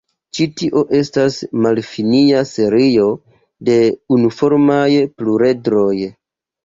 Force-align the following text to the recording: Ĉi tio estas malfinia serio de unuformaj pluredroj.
Ĉi 0.35 0.45
tio 0.59 0.79
estas 0.99 1.35
malfinia 1.65 2.41
serio 2.53 3.05
de 3.69 3.77
unuformaj 4.17 4.89
pluredroj. 5.21 5.97